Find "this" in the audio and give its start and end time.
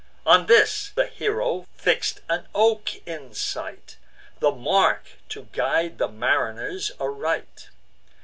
0.47-0.89